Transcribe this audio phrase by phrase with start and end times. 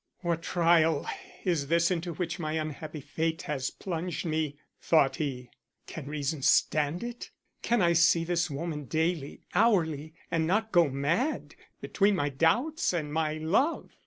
[0.21, 1.05] "What trial
[1.43, 5.51] is this into which my unhappy fate has plunged me!" thought he.
[5.85, 7.29] "Can reason stand it?
[7.61, 13.13] Can I see this woman daily, hourly, and not go mad between my doubts and
[13.13, 13.91] my love?"